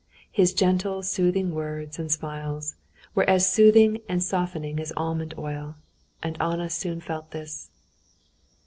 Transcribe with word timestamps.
His 0.31 0.51
gentle, 0.51 1.03
soothing 1.03 1.53
words 1.53 1.99
and 1.99 2.11
smiles 2.11 2.73
were 3.13 3.29
as 3.29 3.53
soothing 3.53 3.99
and 4.09 4.23
softening 4.23 4.79
as 4.79 4.91
almond 4.97 5.35
oil. 5.37 5.75
And 6.23 6.41
Anna 6.41 6.71
soon 6.71 7.01
felt 7.01 7.29
this. 7.29 7.69